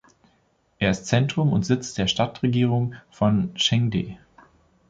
Er 0.79 0.89
ist 0.89 1.05
Zentrum 1.05 1.53
und 1.53 1.63
Sitz 1.63 1.93
der 1.93 2.07
Stadtregierung 2.07 2.95
von 3.11 3.53
Chengde. 3.53 4.17